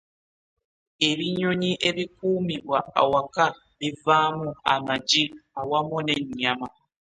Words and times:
Ebinnyonyi 1.09 1.71
ebikuumibwa 1.89 2.79
awaka 3.01 3.45
bivaamu 3.79 4.49
amagi 4.73 5.23
awamu 5.59 5.97
ne 6.05 6.15
nnyama. 6.23 6.67